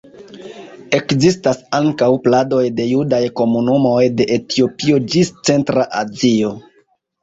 [0.99, 6.57] Ekzistas ankaŭ pladoj de judaj komunumoj de Etiopio ĝis Centra Azio.